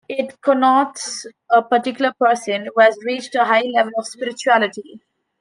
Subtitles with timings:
[0.09, 4.99] It connotes a particular person who has reached a high level of spirituality.